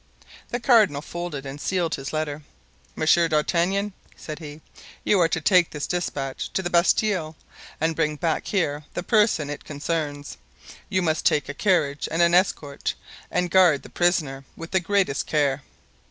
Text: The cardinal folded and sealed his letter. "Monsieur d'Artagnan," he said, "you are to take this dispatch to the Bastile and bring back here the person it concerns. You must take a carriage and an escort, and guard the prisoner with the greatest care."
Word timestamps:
The 0.49 0.59
cardinal 0.59 1.03
folded 1.03 1.45
and 1.45 1.61
sealed 1.61 1.93
his 1.93 2.11
letter. 2.11 2.41
"Monsieur 2.95 3.27
d'Artagnan," 3.27 3.93
he 4.11 4.17
said, 4.17 4.59
"you 5.03 5.19
are 5.19 5.27
to 5.27 5.39
take 5.39 5.69
this 5.69 5.85
dispatch 5.85 6.51
to 6.53 6.63
the 6.63 6.71
Bastile 6.71 7.35
and 7.79 7.95
bring 7.95 8.15
back 8.15 8.47
here 8.47 8.83
the 8.95 9.03
person 9.03 9.47
it 9.51 9.63
concerns. 9.63 10.37
You 10.89 11.03
must 11.03 11.23
take 11.23 11.47
a 11.49 11.53
carriage 11.53 12.07
and 12.09 12.23
an 12.23 12.33
escort, 12.33 12.95
and 13.29 13.51
guard 13.51 13.83
the 13.83 13.89
prisoner 13.89 14.43
with 14.55 14.71
the 14.71 14.79
greatest 14.79 15.27
care." 15.27 15.61